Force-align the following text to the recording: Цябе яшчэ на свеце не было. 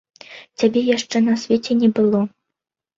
Цябе 0.61 0.83
яшчэ 0.95 1.23
на 1.27 1.37
свеце 1.45 1.81
не 1.85 1.95
было. 2.01 2.27